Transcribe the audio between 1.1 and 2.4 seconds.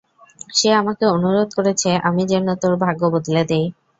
অনুরোধ করেছে আমি